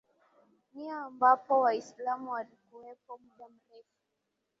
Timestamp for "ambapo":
1.01-1.59